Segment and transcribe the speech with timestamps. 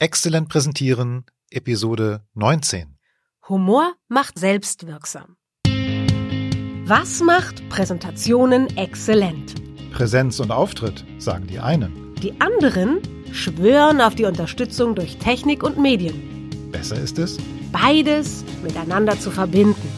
[0.00, 2.96] Exzellent präsentieren, Episode 19.
[3.48, 5.34] Humor macht selbstwirksam.
[6.84, 9.56] Was macht Präsentationen exzellent?
[9.92, 12.14] Präsenz und Auftritt, sagen die einen.
[12.22, 13.00] Die anderen
[13.32, 16.48] schwören auf die Unterstützung durch Technik und Medien.
[16.70, 17.36] Besser ist es,
[17.72, 19.88] Beides miteinander zu verbinden.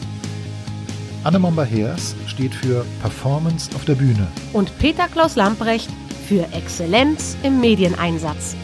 [1.23, 4.25] Anne Momber-Heers steht für Performance auf der Bühne.
[4.51, 5.91] Und Peter Klaus Lamprecht
[6.27, 8.55] für Exzellenz im Medieneinsatz.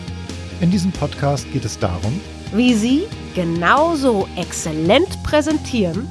[0.60, 2.20] In diesem Podcast geht es darum,
[2.52, 3.06] Wie Sie
[3.36, 6.08] genauso exzellent präsentieren.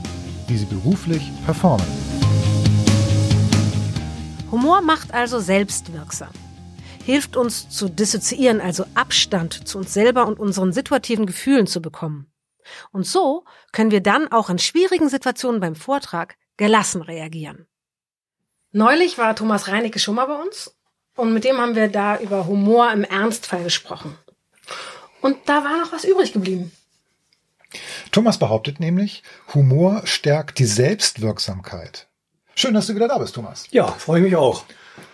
[0.48, 1.87] wie sie beruflich performen.
[4.52, 6.30] Humor macht also selbstwirksam.
[7.05, 12.30] Hilft uns zu dissoziieren, also Abstand zu uns selber und unseren situativen Gefühlen zu bekommen.
[12.93, 17.66] Und so können wir dann auch in schwierigen Situationen beim Vortrag gelassen reagieren.
[18.71, 20.77] Neulich war Thomas Reinecke schon mal bei uns
[21.16, 24.16] und mit dem haben wir da über Humor im Ernstfall gesprochen.
[25.27, 26.71] Und da war noch was übrig geblieben.
[28.12, 29.24] Thomas behauptet nämlich,
[29.55, 32.07] Humor stärkt die Selbstwirksamkeit.
[32.55, 33.65] Schön, dass du wieder da bist, Thomas.
[33.73, 34.63] Ja, freue ich mich auch.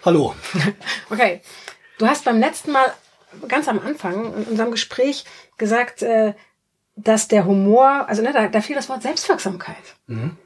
[0.05, 0.35] Hallo.
[1.09, 1.41] Okay,
[1.97, 2.93] du hast beim letzten Mal
[3.49, 5.25] ganz am Anfang in unserem Gespräch
[5.57, 6.35] gesagt, äh,
[6.95, 9.77] dass der Humor, also ne, da, da fiel das Wort Selbstwirksamkeit.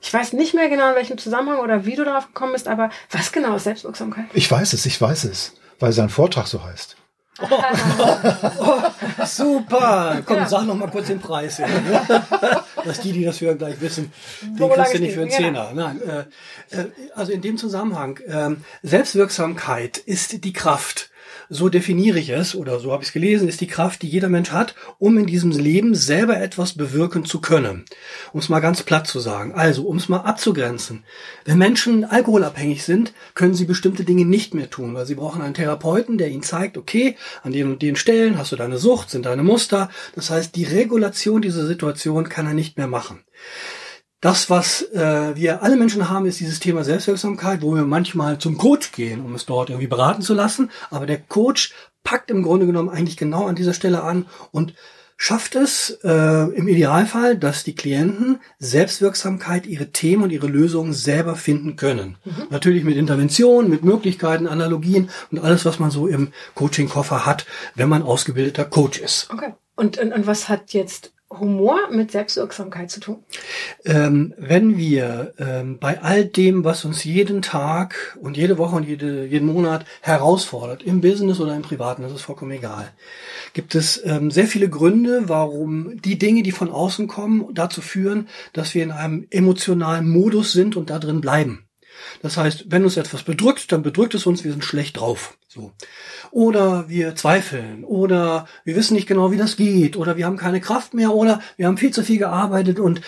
[0.00, 2.91] Ich weiß nicht mehr genau in welchem Zusammenhang oder wie du darauf gekommen bist, aber
[3.11, 4.27] was genau ist Selbstwirksamkeit?
[4.33, 6.97] Ich weiß es, ich weiß es, weil sein Vortrag so heißt.
[9.27, 10.23] Super.
[10.25, 10.47] Komm, Ja.
[10.48, 11.59] sag noch mal kurz den Preis.
[11.59, 11.67] Ja.
[12.84, 14.12] Dass die, die das hören, gleich wissen,
[14.43, 15.73] den kriegst du nicht für einen Zehner.
[15.75, 16.20] Nein, äh,
[16.77, 21.11] äh, also in dem Zusammenhang, ähm, Selbstwirksamkeit ist die Kraft.
[21.48, 24.28] So definiere ich es, oder so habe ich es gelesen, ist die Kraft, die jeder
[24.28, 27.84] Mensch hat, um in diesem Leben selber etwas bewirken zu können.
[28.33, 29.53] Um es mal ganz platt zu sagen.
[29.55, 31.05] Also, um es mal abzugrenzen.
[31.44, 35.55] Wenn Menschen alkoholabhängig sind, können sie bestimmte Dinge nicht mehr tun, weil sie brauchen einen
[35.55, 39.27] Therapeuten, der ihnen zeigt, okay, an den und den Stellen hast du deine Sucht, sind
[39.27, 39.91] deine Muster.
[40.14, 43.20] Das heißt, die Regulation dieser Situation kann er nicht mehr machen.
[44.27, 48.59] Das, was äh, wir alle Menschen haben, ist dieses Thema Selbstwirksamkeit, wo wir manchmal zum
[48.59, 50.72] Coach gehen, um es dort irgendwie beraten zu lassen.
[50.91, 51.72] Aber der Coach
[52.03, 54.75] packt im Grunde genommen eigentlich genau an dieser Stelle an und
[55.16, 61.36] schafft es äh, im Idealfall, dass die Klienten Selbstwirksamkeit, ihre Themen und ihre Lösungen selber
[61.36, 62.19] finden können.
[62.50, 67.88] Natürlich mit Interventionen, mit Möglichkeiten, Analogien und alles, was man so im Coaching-Koffer hat, wenn
[67.88, 69.31] man ausgebildeter Coach ist.
[69.32, 69.54] Okay.
[69.76, 73.19] Und, und, und was hat jetzt Humor mit Selbstwirksamkeit zu tun?
[73.84, 78.86] Ähm, wenn wir ähm, bei all dem, was uns jeden Tag und jede Woche und
[78.86, 82.88] jede, jeden Monat herausfordert, im Business oder im Privaten, das ist vollkommen egal,
[83.52, 88.28] gibt es ähm, sehr viele Gründe, warum die Dinge, die von außen kommen, dazu führen,
[88.53, 91.66] dass wir in einem emotionalen Modus sind und da drin bleiben.
[92.23, 95.37] Das heißt, wenn uns etwas bedrückt, dann bedrückt es uns, wir sind schlecht drauf.
[95.49, 95.73] So.
[96.31, 100.61] Oder wir zweifeln, oder wir wissen nicht genau, wie das geht, oder wir haben keine
[100.61, 103.01] Kraft mehr, oder wir haben viel zu viel gearbeitet und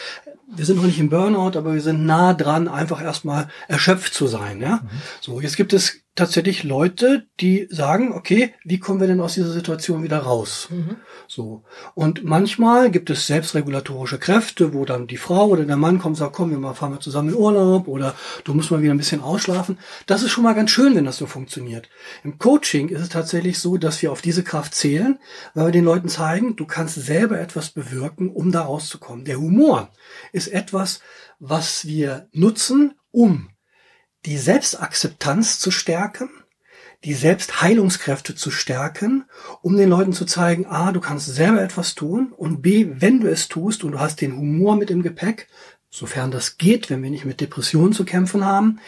[0.54, 4.26] wir sind noch nicht im Burnout, aber wir sind nah dran, einfach erstmal erschöpft zu
[4.26, 4.60] sein.
[4.62, 4.81] Ja?
[5.20, 9.52] So, jetzt gibt es tatsächlich Leute, die sagen, okay, wie kommen wir denn aus dieser
[9.52, 10.68] Situation wieder raus?
[11.28, 11.62] So.
[11.94, 16.16] Und manchmal gibt es selbstregulatorische Kräfte, wo dann die Frau oder der Mann kommt und
[16.16, 18.14] sagt, komm, wir mal- fahren wir zusammen in Urlaub oder
[18.44, 19.78] du musst mal wieder ein bisschen ausschlafen.
[20.06, 21.88] Das ist schon mal ganz schön, wenn das so funktioniert.
[22.24, 25.18] Im Coaching ist es tatsächlich so, dass wir auf diese Kraft zählen,
[25.54, 29.24] weil wir den Leuten zeigen, du kannst selber etwas bewirken, um da rauszukommen.
[29.24, 29.90] Der Humor
[30.32, 31.00] ist etwas,
[31.38, 33.48] was wir nutzen, um
[34.26, 36.30] die Selbstakzeptanz zu stärken,
[37.04, 39.24] die Selbstheilungskräfte zu stärken,
[39.62, 43.28] um den Leuten zu zeigen, a, du kannst selber etwas tun und b, wenn du
[43.28, 45.48] es tust und du hast den Humor mit im Gepäck,
[45.90, 48.80] sofern das geht, wenn wir nicht mit Depressionen zu kämpfen haben,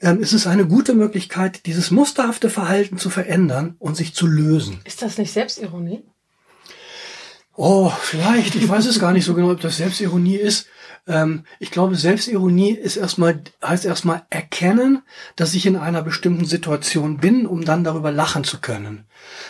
[0.00, 4.80] ähm, ist es eine gute Möglichkeit, dieses musterhafte Verhalten zu verändern und sich zu lösen.
[4.84, 6.04] Ist das nicht Selbstironie?
[7.60, 8.54] Oh, vielleicht.
[8.54, 10.68] Ich weiß es gar nicht so genau, ob das Selbstironie ist.
[11.08, 15.02] Ähm, ich glaube, Selbstironie ist erstmal, heißt erstmal erkennen,
[15.34, 19.06] dass ich in einer bestimmten Situation bin, um dann darüber lachen zu können.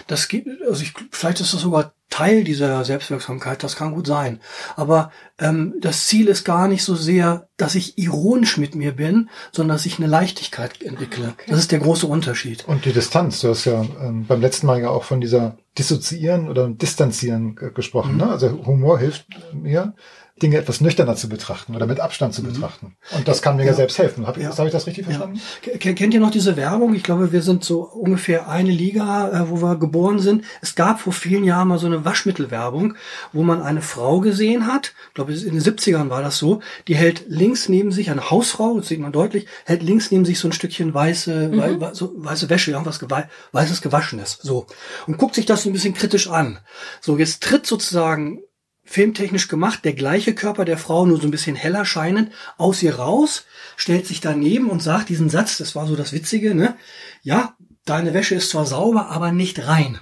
[0.07, 4.41] Das gibt, also ich, vielleicht ist das sogar Teil dieser Selbstwirksamkeit, das kann gut sein.
[4.77, 9.29] Aber ähm, das Ziel ist gar nicht so sehr, dass ich ironisch mit mir bin,
[9.53, 11.35] sondern dass ich eine Leichtigkeit entwickle.
[11.47, 12.67] Das ist der große Unterschied.
[12.67, 16.49] Und die Distanz, du hast ja ähm, beim letzten Mal ja auch von dieser Dissoziieren
[16.49, 18.17] oder Distanzieren gesprochen.
[18.17, 18.29] Ne?
[18.29, 19.95] Also Humor hilft mir,
[20.41, 22.97] Dinge etwas nüchterner zu betrachten oder mit Abstand zu betrachten.
[23.17, 23.75] Und das kann mir ja, Ja.
[23.75, 24.29] selbst helfen.
[24.29, 24.57] Habe Ja.
[24.57, 25.41] hab ich das richtig verstanden?
[25.81, 26.95] Ke- Kennt ihr noch diese Werbung?
[26.95, 30.45] Ich glaube, wir sind so ungefähr eine Liga, äh, wo wir geboren sind.
[30.63, 32.95] Es gab vor vielen Jahren mal so eine Waschmittelwerbung,
[33.33, 34.93] wo man eine Frau gesehen hat.
[35.09, 36.61] Ich glaube, in den 70ern war das so.
[36.87, 40.39] Die hält links neben sich, eine Hausfrau, das sieht man deutlich, hält links neben sich
[40.39, 44.39] so ein Stückchen weiße, wei- wei- so weiße Wäsche, irgendwas gewa weißes Gewaschenes.
[44.41, 44.67] So.
[45.09, 46.59] Und guckt sich das das ein bisschen kritisch an.
[47.01, 48.43] So, jetzt tritt sozusagen
[48.85, 52.97] filmtechnisch gemacht der gleiche Körper der Frau, nur so ein bisschen heller scheinend, aus ihr
[52.97, 53.45] raus,
[53.77, 56.77] stellt sich daneben und sagt diesen Satz, das war so das Witzige, ne?
[57.23, 59.99] Ja, deine Wäsche ist zwar sauber, aber nicht rein.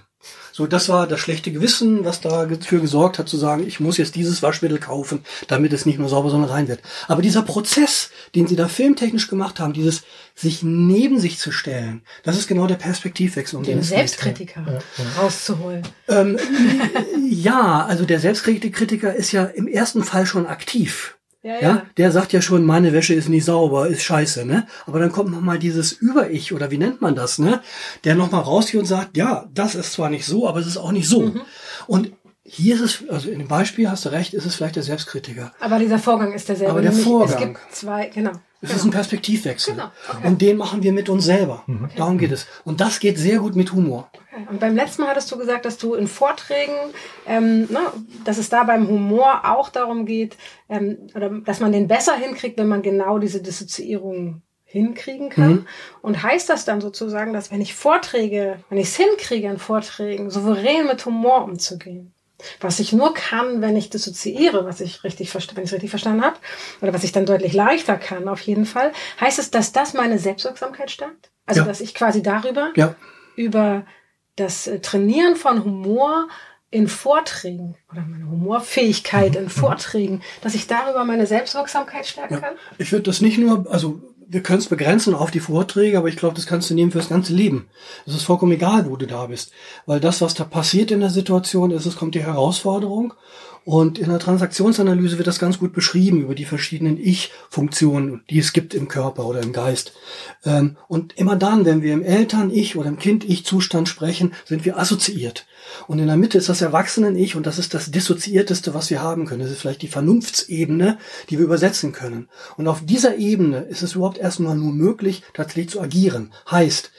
[0.57, 4.15] So, das war das schlechte Gewissen, was dafür gesorgt hat, zu sagen, ich muss jetzt
[4.15, 6.81] dieses Waschmittel kaufen, damit es nicht nur sauber, sondern rein wird.
[7.09, 10.05] Aber dieser Prozess, den sie da filmtechnisch gemacht haben, dieses
[10.35, 14.73] sich neben sich zu stellen, das ist genau der Perspektivwechsel, um den, den Selbstkritiker ja,
[14.73, 15.21] ja.
[15.21, 15.83] rauszuholen.
[16.09, 16.39] Ähm,
[17.29, 21.16] ja, also der Selbstkritiker ist ja im ersten Fall schon aktiv.
[21.47, 21.61] Ja, ja.
[21.61, 24.67] ja, der sagt ja schon, meine Wäsche ist nicht sauber, ist scheiße, ne?
[24.85, 27.63] Aber dann kommt noch mal dieses Über-Ich oder wie nennt man das, ne?
[28.03, 30.77] Der noch mal rausgeht und sagt, ja, das ist zwar nicht so, aber es ist
[30.77, 31.23] auch nicht so.
[31.23, 31.43] Mhm.
[31.87, 32.11] Und
[32.43, 35.53] hier ist es, also in dem Beispiel hast du recht, ist es vielleicht der Selbstkritiker.
[35.61, 36.73] Aber dieser Vorgang ist derselbe.
[36.73, 37.31] Aber der Vorgang.
[37.31, 38.33] Es gibt zwei, genau.
[38.61, 38.75] Es genau.
[38.75, 39.75] ist ein Perspektivwechsel.
[39.75, 39.91] Genau.
[40.09, 40.27] Okay.
[40.27, 41.63] Und den machen wir mit uns selber.
[41.69, 41.91] Mhm.
[41.97, 42.49] Darum geht es.
[42.65, 44.11] Und das geht sehr gut mit Humor.
[44.49, 46.75] Und beim letzten Mal hattest du gesagt, dass du in Vorträgen,
[47.27, 47.81] ähm, ne,
[48.25, 50.37] dass es da beim Humor auch darum geht,
[50.69, 55.51] ähm, oder dass man den besser hinkriegt, wenn man genau diese Dissoziierung hinkriegen kann.
[55.51, 55.67] Mhm.
[56.03, 60.31] Und heißt das dann sozusagen, dass wenn ich Vorträge, wenn ich es hinkriege, in Vorträgen
[60.31, 62.13] souverän mit Humor umzugehen,
[62.61, 66.23] was ich nur kann, wenn ich dissoziiere, was ich richtig, wenn ich es richtig verstanden
[66.23, 66.37] habe,
[66.83, 70.19] oder was ich dann deutlich leichter kann, auf jeden Fall, heißt es, dass das meine
[70.19, 71.31] Selbstwirksamkeit stärkt?
[71.47, 71.67] Also, ja.
[71.67, 72.95] dass ich quasi darüber, ja.
[73.37, 73.87] über
[74.37, 76.29] das äh, Trainieren von Humor
[76.71, 79.51] in Vorträgen oder meine Humorfähigkeit in mhm.
[79.51, 82.41] Vorträgen, dass ich darüber meine Selbstwirksamkeit stärken ja.
[82.41, 82.55] kann?
[82.79, 86.17] Ich würde das nicht nur, also wir können es begrenzen auf die Vorträge, aber ich
[86.17, 87.69] glaube, das kannst du nehmen fürs ganze Leben.
[88.07, 89.53] Es ist vollkommen egal, wo du da bist.
[89.87, 93.15] Weil das, was da passiert in der Situation, ist, es kommt die Herausforderung
[93.67, 98.53] und in der Transaktionsanalyse wird das ganz gut beschrieben über die verschiedenen Ich-Funktionen, die es
[98.53, 99.93] gibt im Körper oder im Geist.
[100.45, 105.49] Ähm, und immer dann, wenn wir im Eltern-Ich oder im Kind-Ich-Zustand sprechen, sind wir assoziiert.
[105.89, 109.27] Und in der Mitte ist das Erwachsenen-Ich und das ist das Dissoziierteste, was wir haben
[109.27, 109.43] können.
[109.43, 110.99] Das ist vielleicht die Vernunftsebene,
[111.29, 112.29] die wir übersetzen können.
[112.57, 116.33] Und auf dieser Ebene ist es überhaupt erstmal nur möglich, tatsächlich zu agieren.
[116.49, 116.93] Heißt,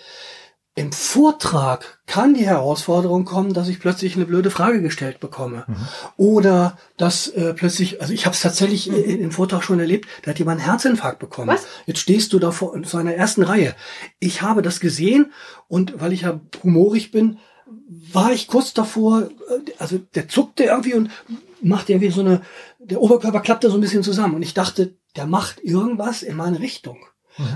[0.78, 5.66] im Vortrag kann die Herausforderung kommen, dass ich plötzlich eine blöde Frage gestellt bekomme.
[5.68, 5.76] Mhm.
[6.18, 8.96] Oder dass äh, plötzlich, also ich habe es tatsächlich mhm.
[8.96, 11.48] im Vortrag schon erlebt, da hat jemand einen Herzinfarkt bekommen.
[11.48, 11.66] Was?
[11.88, 13.76] Jetzt stehst du da vor in so einer ersten Reihe.
[14.20, 15.32] Ich habe das gesehen
[15.68, 17.40] und weil ich ja humorig bin,
[18.14, 21.10] war ich kurz davor, äh, also der zuckte irgendwie und
[21.60, 22.42] machte irgendwie so eine,
[22.78, 26.60] der Oberkörper klappte so ein bisschen zusammen und ich dachte, der macht irgendwas in meine
[26.60, 27.00] Richtung.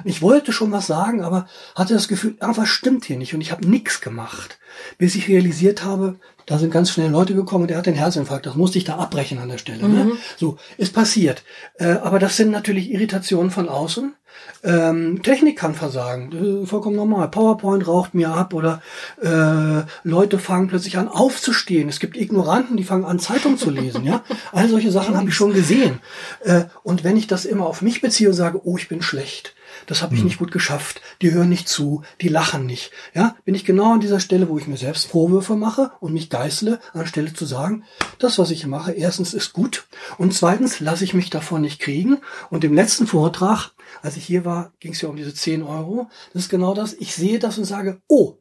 [0.04, 3.52] Ich wollte schon was sagen, aber hatte das Gefühl, irgendwas stimmt hier nicht und ich
[3.52, 4.60] habe nichts gemacht,
[4.98, 8.46] bis ich realisiert habe, da sind ganz schnell Leute gekommen und der hat den Herzinfarkt.
[8.46, 9.88] Das musste ich da abbrechen an der Stelle.
[9.88, 10.04] Ne?
[10.04, 10.10] Mhm.
[10.10, 10.18] Ne?
[10.38, 11.44] So, ist passiert.
[11.76, 14.16] Äh, aber das sind natürlich Irritationen von außen.
[14.64, 17.30] Ähm, Technik kann versagen, vollkommen normal.
[17.30, 18.82] PowerPoint raucht mir ab oder
[19.22, 21.90] äh, Leute fangen plötzlich an aufzustehen.
[21.90, 24.04] Es gibt Ignoranten, die fangen an Zeitung zu lesen.
[24.04, 26.00] Ja, all solche Sachen habe ich schon gesehen.
[26.44, 29.56] Äh, und wenn ich das immer auf mich beziehe und sage, oh, ich bin schlecht,
[29.88, 32.92] das habe ich nicht gut geschafft, die hören nicht zu, die lachen nicht.
[33.14, 36.30] Ja, bin ich genau an dieser Stelle, wo ich mir selbst Vorwürfe mache und mich
[36.30, 37.84] geißle, anstelle zu sagen,
[38.20, 39.88] das, was ich mache, erstens ist gut
[40.18, 42.18] und zweitens lasse ich mich davon nicht kriegen.
[42.50, 46.10] Und im letzten Vortrag, als ich hier war, ging es ja um diese 10 Euro.
[46.34, 46.94] Das ist genau das.
[46.94, 48.38] Ich sehe das und sage, oh,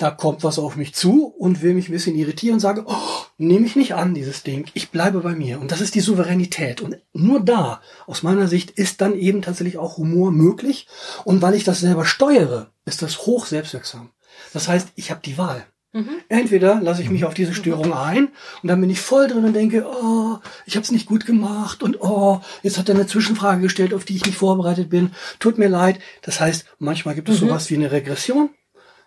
[0.00, 2.96] da kommt was auf mich zu und will mich ein bisschen irritieren und sage, oh,
[3.36, 4.64] nehme ich nicht an, dieses Ding.
[4.72, 5.60] Ich bleibe bei mir.
[5.60, 6.80] Und das ist die Souveränität.
[6.80, 10.86] Und nur da, aus meiner Sicht, ist dann eben tatsächlich auch Humor möglich.
[11.24, 14.08] Und weil ich das selber steuere, ist das hoch selbstwirksam.
[14.54, 15.66] Das heißt, ich habe die Wahl.
[15.92, 16.08] Mhm.
[16.30, 18.28] Entweder lasse ich mich auf diese Störung ein
[18.62, 21.82] und dann bin ich voll drin und denke, oh, ich habe es nicht gut gemacht
[21.82, 25.10] und oh, jetzt hat er eine Zwischenfrage gestellt, auf die ich nicht vorbereitet bin.
[25.40, 25.98] Tut mir leid.
[26.22, 27.48] Das heißt, manchmal gibt es mhm.
[27.48, 28.50] sowas wie eine Regression.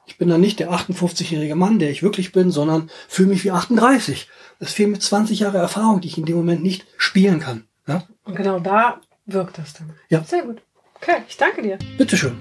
[0.05, 3.51] Ich bin dann nicht der 58-jährige Mann, der ich wirklich bin, sondern fühle mich wie
[3.51, 4.27] 38.
[4.59, 7.63] Das fehlt mit 20 Jahre Erfahrung, die ich in dem Moment nicht spielen kann.
[7.87, 8.03] Ja?
[8.25, 9.91] Und genau da wirkt das dann.
[10.09, 10.23] Ja.
[10.23, 10.61] Sehr gut.
[10.95, 11.77] Okay, ich danke dir.
[11.97, 12.37] Bitteschön.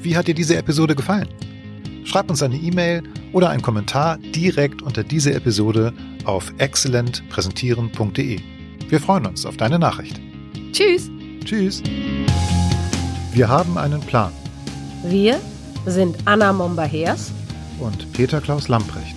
[0.00, 1.28] Wie hat dir diese Episode gefallen?
[2.04, 3.02] Schreib uns eine E-Mail
[3.32, 5.92] oder einen Kommentar direkt unter diese Episode
[6.24, 8.40] auf exzellentpräsentieren.de.
[8.88, 10.20] Wir freuen uns auf deine Nachricht.
[10.72, 11.10] Tschüss.
[11.44, 11.82] Tschüss.
[13.32, 14.32] Wir haben einen Plan.
[15.04, 15.38] Wir
[15.86, 17.32] sind Anna Momba-Hers
[17.78, 19.16] und Peter Klaus Lamprecht.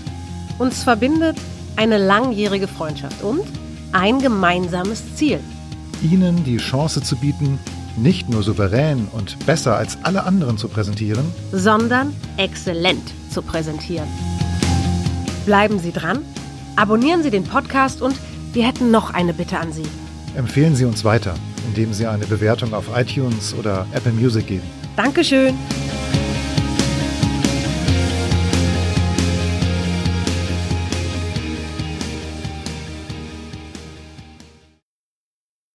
[0.59, 1.37] Uns verbindet
[1.75, 3.41] eine langjährige Freundschaft und
[3.91, 5.39] ein gemeinsames Ziel.
[6.01, 7.59] Ihnen die Chance zu bieten,
[7.97, 14.07] nicht nur souverän und besser als alle anderen zu präsentieren, sondern exzellent zu präsentieren.
[15.45, 16.19] Bleiben Sie dran,
[16.75, 18.15] abonnieren Sie den Podcast und
[18.53, 19.83] wir hätten noch eine Bitte an Sie.
[20.35, 21.35] Empfehlen Sie uns weiter,
[21.67, 24.63] indem Sie eine Bewertung auf iTunes oder Apple Music geben.
[24.95, 25.55] Dankeschön.